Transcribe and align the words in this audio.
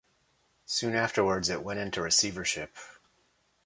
Soon 0.65 0.95
afterwards 0.95 1.47
it 1.47 1.61
went 1.61 1.79
into 1.79 2.01
receivership. 2.01 2.75